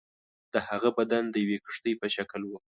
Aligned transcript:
د 0.53 0.55
هغه 0.69 0.89
بدن 0.97 1.23
د 1.29 1.35
یوې 1.43 1.57
کښتۍ 1.65 1.93
په 2.01 2.07
شکل 2.15 2.41
وو. 2.45 2.57